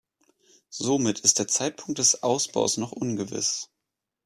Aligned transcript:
Somit 0.71 1.19
ist 1.19 1.37
der 1.37 1.47
Zeitpunkt 1.47 1.99
des 1.99 2.23
Ausbaus 2.23 2.77
noch 2.77 2.91
ungewiss. 2.91 3.69